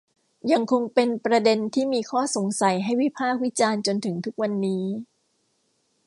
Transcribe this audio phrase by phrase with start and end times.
[0.51, 4.83] ยังคงเป็นประเด็นที่มีข้อสงสัยให้วิพากษ์วิจารณ์จนถึงทุกวันนี้